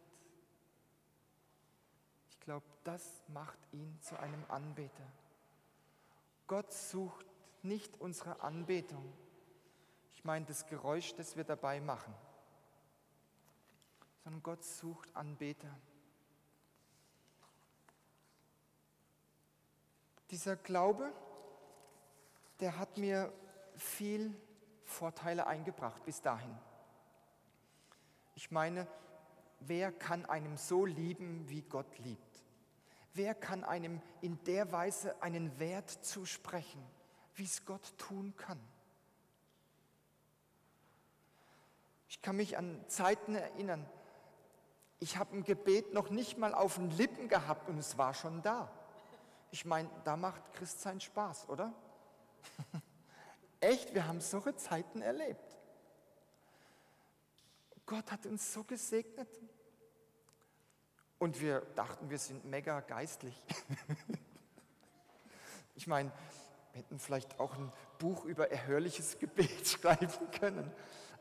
[2.84, 5.06] Das macht ihn zu einem Anbeter.
[6.48, 7.26] Gott sucht
[7.62, 9.14] nicht unsere Anbetung.
[10.14, 12.14] Ich meine das Geräusch, das wir dabei machen,
[14.24, 15.74] sondern Gott sucht Anbeter.
[20.32, 21.12] Dieser Glaube,
[22.60, 23.34] der hat mir
[23.76, 24.36] viel
[24.84, 26.58] Vorteile eingebracht bis dahin.
[28.36, 28.88] Ich meine,
[29.60, 32.29] wer kann einem so lieben, wie Gott liebt?
[33.14, 36.84] Wer kann einem in der Weise einen Wert zusprechen,
[37.36, 38.60] wie es Gott tun kann?
[42.08, 43.88] Ich kann mich an Zeiten erinnern,
[45.00, 48.42] ich habe ein Gebet noch nicht mal auf den Lippen gehabt und es war schon
[48.42, 48.70] da.
[49.52, 51.74] Ich meine, da macht Christsein Spaß, oder?
[53.62, 55.58] Echt, wir haben solche Zeiten erlebt.
[57.86, 59.30] Gott hat uns so gesegnet.
[61.20, 63.36] Und wir dachten, wir sind mega geistlich.
[65.76, 66.12] ich meine,
[66.72, 70.72] wir hätten vielleicht auch ein Buch über erhörliches Gebet schreiben können.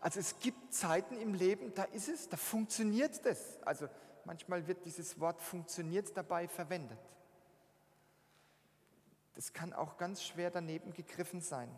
[0.01, 3.59] Also es gibt Zeiten im Leben, da ist es, da funktioniert das.
[3.65, 3.89] Also
[4.25, 7.01] manchmal wird dieses Wort funktioniert dabei verwendet.
[9.35, 11.69] Das kann auch ganz schwer daneben gegriffen sein.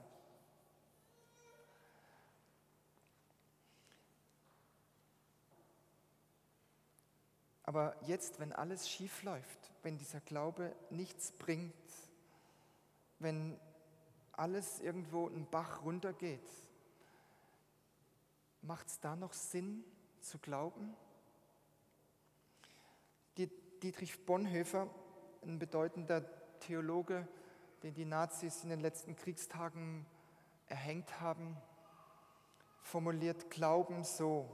[7.71, 11.73] Aber jetzt, wenn alles schief läuft, wenn dieser Glaube nichts bringt,
[13.21, 13.57] wenn
[14.33, 16.51] alles irgendwo einen Bach runtergeht,
[18.61, 19.85] macht es da noch Sinn
[20.21, 20.97] zu glauben?
[23.37, 24.91] Dietrich Bonhoeffer,
[25.45, 26.25] ein bedeutender
[26.59, 27.29] Theologe,
[27.85, 30.07] den die Nazis in den letzten Kriegstagen
[30.67, 31.57] erhängt haben,
[32.83, 34.51] formuliert Glauben so.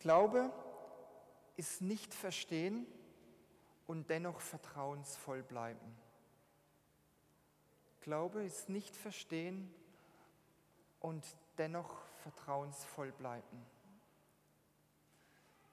[0.00, 0.52] Glaube
[1.56, 2.86] ist nicht verstehen
[3.86, 5.96] und dennoch vertrauensvoll bleiben.
[8.00, 9.72] Glaube ist nicht verstehen
[11.00, 11.24] und
[11.58, 13.66] dennoch vertrauensvoll bleiben.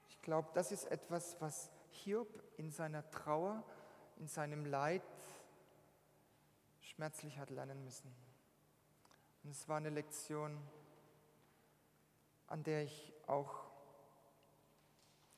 [0.09, 3.63] Ich glaube, das ist etwas, was Hiob in seiner Trauer
[4.19, 5.01] in seinem Leid
[6.81, 8.13] schmerzlich hat lernen müssen.
[9.43, 10.59] Und es war eine Lektion,
[12.47, 13.68] an der ich auch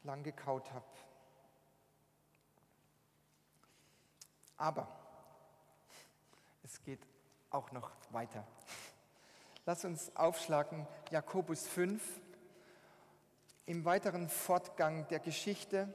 [0.03, 0.85] lang gekaut habe.
[4.57, 4.87] Aber
[6.63, 7.01] es geht
[7.49, 8.45] auch noch weiter.
[9.65, 12.01] Lass uns aufschlagen, Jakobus 5,
[13.65, 15.93] im weiteren Fortgang der Geschichte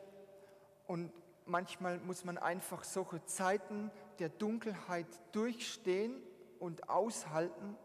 [0.86, 1.12] und
[1.44, 6.22] manchmal muss man einfach solche Zeiten der Dunkelheit durchstehen
[6.58, 7.76] und aushalten.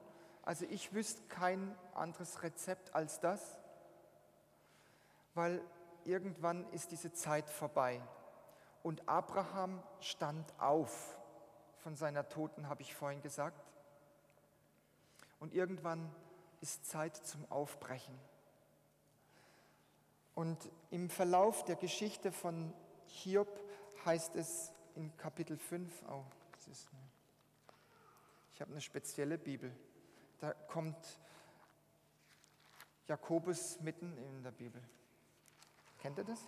[0.43, 3.57] Also ich wüsste kein anderes Rezept als das,
[5.33, 5.61] weil
[6.05, 8.01] irgendwann ist diese Zeit vorbei.
[8.83, 11.17] Und Abraham stand auf
[11.77, 13.67] von seiner Toten, habe ich vorhin gesagt.
[15.39, 16.13] Und irgendwann
[16.61, 18.17] ist Zeit zum Aufbrechen.
[20.35, 22.73] Und im Verlauf der Geschichte von
[23.05, 23.59] Hiob
[24.05, 26.23] heißt es in Kapitel 5, oh,
[28.53, 29.75] ich habe eine spezielle Bibel,
[30.39, 31.19] da kommt
[33.07, 34.81] Jakobus mitten in der Bibel.
[36.01, 36.39] Kennt ihr das?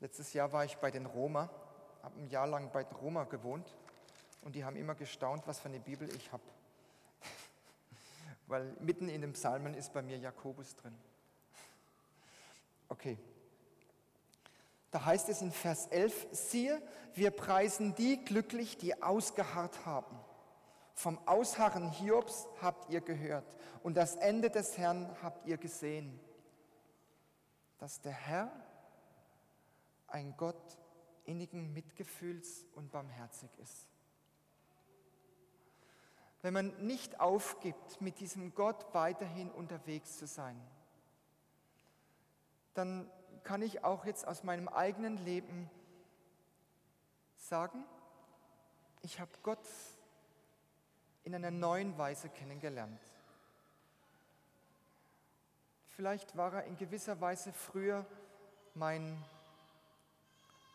[0.00, 1.50] Letztes Jahr war ich bei den Roma,
[2.02, 3.74] habe ein Jahr lang bei den Roma gewohnt
[4.42, 6.44] und die haben immer gestaunt, was für eine Bibel ich habe.
[8.46, 10.96] Weil mitten in den Psalmen ist bei mir Jakobus drin.
[12.88, 13.18] Okay,
[14.90, 16.80] da heißt es in Vers 11, siehe,
[17.14, 20.18] wir preisen die glücklich, die ausgeharrt haben.
[20.94, 23.44] Vom Ausharren Hiobs habt ihr gehört
[23.82, 26.18] und das Ende des Herrn habt ihr gesehen,
[27.78, 28.50] dass der Herr
[30.08, 30.78] ein Gott
[31.24, 33.86] innigen Mitgefühls und barmherzig ist.
[36.40, 40.60] Wenn man nicht aufgibt, mit diesem Gott weiterhin unterwegs zu sein,
[42.74, 43.10] dann
[43.42, 45.68] kann ich auch jetzt aus meinem eigenen Leben
[47.36, 47.84] sagen,
[49.02, 49.66] ich habe Gott
[51.24, 53.00] in einer neuen Weise kennengelernt.
[55.98, 58.06] Vielleicht war er in gewisser Weise früher
[58.74, 59.20] mein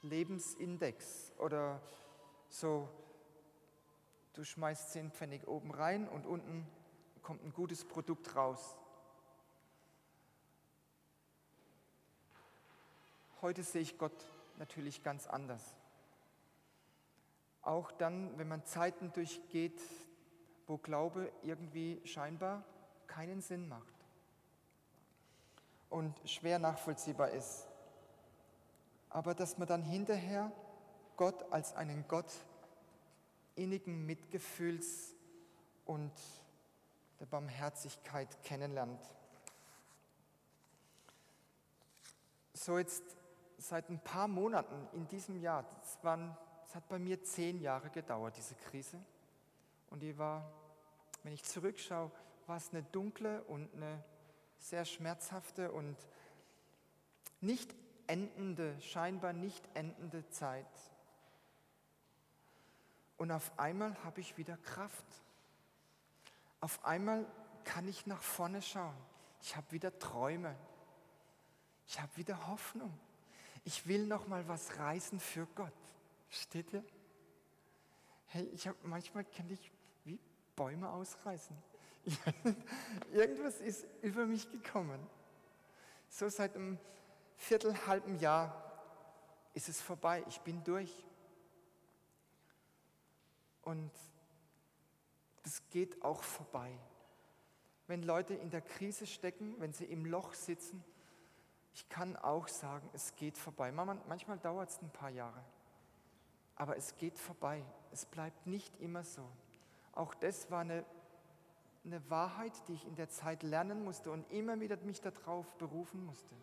[0.01, 1.81] Lebensindex oder
[2.49, 2.89] so,
[4.33, 6.67] du schmeißt zehn Pfennig oben rein und unten
[7.21, 8.75] kommt ein gutes Produkt raus.
[13.41, 14.25] Heute sehe ich Gott
[14.57, 15.77] natürlich ganz anders.
[17.61, 19.81] Auch dann, wenn man Zeiten durchgeht,
[20.67, 22.65] wo Glaube irgendwie scheinbar
[23.07, 23.92] keinen Sinn macht
[25.93, 27.67] und schwer nachvollziehbar ist.
[29.09, 30.51] Aber dass man dann hinterher
[31.17, 32.33] Gott als einen Gott
[33.55, 35.13] innigen Mitgefühls
[35.85, 36.11] und
[37.19, 38.99] der Barmherzigkeit kennenlernt.
[42.53, 43.03] So jetzt
[43.59, 45.99] seit ein paar Monaten in diesem Jahr, es,
[46.73, 48.99] hat bei mir zehn Jahre gedauert, diese Krise.
[49.91, 50.51] Und die war,
[51.21, 52.09] wenn ich zurückschaue,
[52.47, 54.03] war es eine dunkle und eine
[54.63, 55.97] sehr schmerzhafte und
[57.41, 57.75] nicht
[58.07, 60.65] endende, scheinbar nicht endende Zeit.
[63.17, 65.05] Und auf einmal habe ich wieder Kraft.
[66.61, 67.25] Auf einmal
[67.65, 68.95] kann ich nach vorne schauen.
[69.41, 70.55] Ich habe wieder Träume.
[71.85, 72.97] Ich habe wieder Hoffnung.
[73.65, 75.73] Ich will noch mal was reißen für Gott.
[76.29, 76.83] Steht ihr?
[78.27, 79.71] Hey, ich habe manchmal kenne ich
[80.05, 80.19] wie
[80.55, 81.72] Bäume ausreißen.
[83.11, 84.99] Irgendwas ist über mich gekommen.
[86.09, 86.77] So seit einem
[87.37, 88.63] Viertel, halben Jahr
[89.53, 90.23] ist es vorbei.
[90.27, 90.91] Ich bin durch.
[93.63, 93.91] Und
[95.43, 96.71] das geht auch vorbei.
[97.87, 100.83] Wenn Leute in der Krise stecken, wenn sie im Loch sitzen,
[101.73, 103.71] ich kann auch sagen, es geht vorbei.
[103.71, 105.43] Manchmal dauert es ein paar Jahre,
[106.55, 107.63] aber es geht vorbei.
[107.91, 109.27] Es bleibt nicht immer so.
[109.93, 110.85] Auch das war eine,
[111.85, 116.05] eine Wahrheit, die ich in der Zeit lernen musste und immer wieder mich darauf berufen
[116.05, 116.33] musste.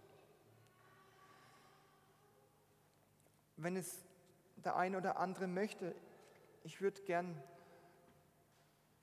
[3.57, 4.05] Wenn es
[4.57, 5.95] der eine oder andere möchte,
[6.63, 7.43] ich würde gern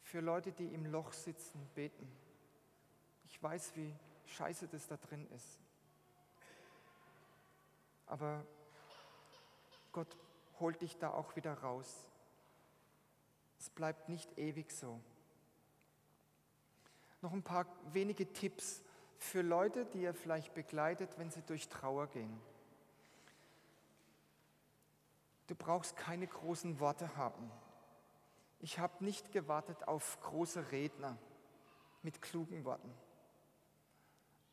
[0.01, 2.07] für Leute, die im Loch sitzen, beten.
[3.25, 3.93] Ich weiß, wie
[4.25, 5.59] scheiße das da drin ist.
[8.05, 8.45] Aber
[9.91, 10.15] Gott
[10.59, 12.07] holt dich da auch wieder raus.
[13.59, 15.01] Es bleibt nicht ewig so.
[17.21, 18.81] Noch ein paar wenige Tipps
[19.17, 22.39] für Leute, die ihr vielleicht begleitet, wenn sie durch Trauer gehen.
[25.47, 27.49] Du brauchst keine großen Worte haben.
[28.59, 31.17] Ich habe nicht gewartet auf große Redner
[32.03, 32.93] mit klugen Worten.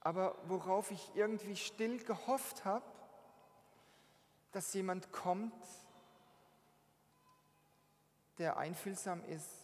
[0.00, 2.84] Aber worauf ich irgendwie still gehofft habe,
[4.52, 5.54] dass jemand kommt,
[8.38, 9.63] der einfühlsam ist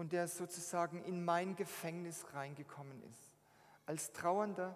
[0.00, 3.36] und der sozusagen in mein Gefängnis reingekommen ist.
[3.84, 4.74] Als Trauernder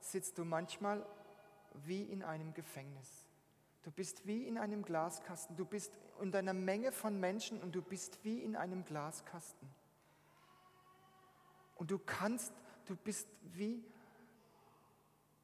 [0.00, 1.06] sitzt du manchmal
[1.86, 3.24] wie in einem Gefängnis.
[3.84, 5.56] Du bist wie in einem Glaskasten.
[5.56, 9.66] Du bist in einer Menge von Menschen und du bist wie in einem Glaskasten.
[11.76, 12.52] Und du kannst,
[12.84, 13.82] du bist wie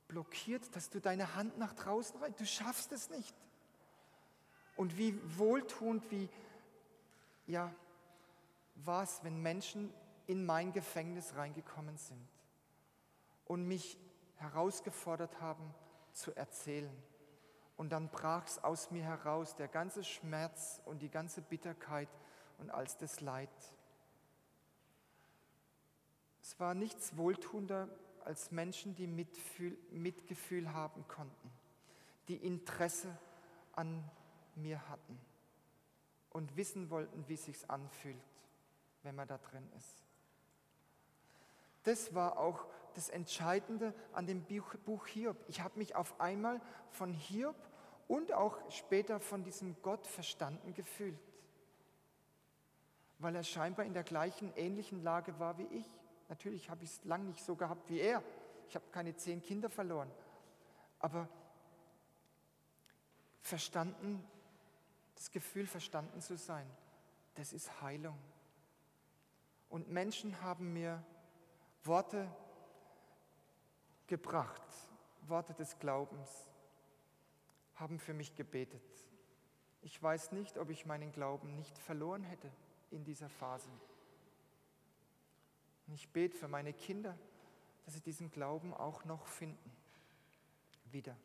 [0.09, 2.39] blockiert, dass du deine Hand nach draußen reißt.
[2.39, 3.35] Du schaffst es nicht.
[4.77, 6.29] Und wie wohltuend, wie,
[7.47, 7.75] ja,
[8.75, 9.93] war es, wenn Menschen
[10.27, 12.29] in mein Gefängnis reingekommen sind
[13.45, 13.99] und mich
[14.37, 15.75] herausgefordert haben
[16.13, 16.97] zu erzählen
[17.77, 22.09] und dann brach es aus mir heraus, der ganze Schmerz und die ganze Bitterkeit
[22.59, 23.51] und all das Leid.
[26.43, 27.89] Es war nichts wohltuender
[28.25, 31.51] als Menschen, die Mitfühl, Mitgefühl haben konnten,
[32.29, 33.17] die Interesse
[33.73, 34.09] an
[34.55, 35.19] mir hatten
[36.31, 38.23] und wissen wollten, wie es sich anfühlt,
[39.03, 40.05] wenn man da drin ist.
[41.85, 45.37] Das war auch das Entscheidende an dem Buch Hiob.
[45.49, 47.57] Ich habe mich auf einmal von Hiob
[48.09, 51.19] und auch später von diesem Gott verstanden gefühlt,
[53.19, 55.91] weil er scheinbar in der gleichen ähnlichen Lage war wie ich.
[56.29, 58.23] Natürlich habe ich es lang nicht so gehabt wie er.
[58.69, 60.11] Ich habe keine zehn Kinder verloren.
[60.99, 61.29] Aber
[63.41, 64.25] verstanden,
[65.15, 66.67] das Gefühl verstanden zu sein,
[67.35, 68.19] das ist Heilung.
[69.73, 71.03] Und Menschen haben mir
[71.83, 72.31] Worte
[74.07, 74.61] gebracht,
[75.23, 76.29] Worte des Glaubens,
[77.77, 78.83] haben für mich gebetet.
[79.81, 82.53] Ich weiß nicht, ob ich meinen Glauben nicht verloren hätte
[82.91, 83.71] in dieser Phase.
[85.87, 87.19] Und ich bete für meine Kinder,
[87.87, 89.73] dass sie diesen Glauben auch noch finden.
[90.91, 91.17] Wieder.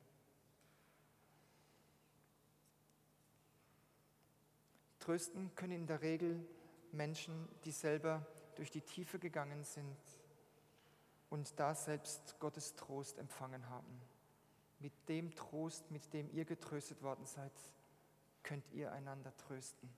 [4.99, 6.47] Trösten können in der Regel
[6.93, 8.25] Menschen, die selber
[8.57, 9.97] durch die Tiefe gegangen sind
[11.29, 14.01] und da selbst Gottes Trost empfangen haben.
[14.79, 17.51] Mit dem Trost, mit dem ihr getröstet worden seid,
[18.43, 19.89] könnt ihr einander trösten.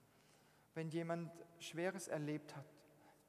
[0.74, 2.66] Wenn jemand Schweres erlebt hat,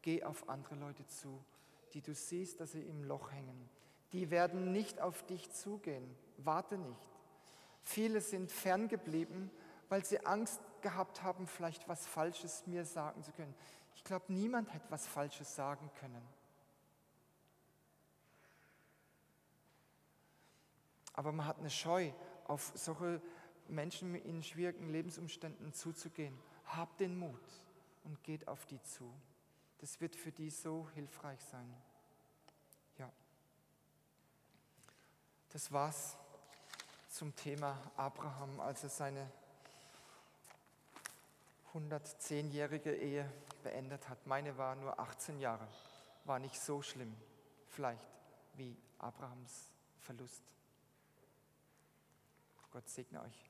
[0.03, 1.45] geh auf andere Leute zu,
[1.93, 3.69] die du siehst, dass sie im Loch hängen.
[4.13, 6.17] Die werden nicht auf dich zugehen.
[6.39, 7.09] Warte nicht.
[7.83, 9.51] Viele sind ferngeblieben,
[9.89, 13.55] weil sie Angst gehabt haben, vielleicht was Falsches mir sagen zu können.
[13.95, 16.27] Ich glaube, niemand hätte was Falsches sagen können.
[21.13, 22.13] Aber man hat eine Scheu,
[22.47, 23.21] auf solche
[23.69, 26.37] Menschen in schwierigen Lebensumständen zuzugehen.
[26.67, 27.41] Habt den Mut
[28.05, 29.13] und geht auf die zu.
[29.79, 31.75] Das wird für die so hilfreich sein.
[32.99, 33.11] Ja.
[35.51, 36.17] Das war's
[37.09, 39.31] zum Thema Abraham, als er seine
[41.75, 43.31] 110-jährige Ehe
[43.63, 44.27] beendet hat.
[44.27, 45.67] Meine war nur 18 Jahre,
[46.25, 47.17] war nicht so schlimm,
[47.69, 48.07] vielleicht
[48.55, 50.45] wie Abrahams Verlust.
[52.71, 53.50] Gott segne euch.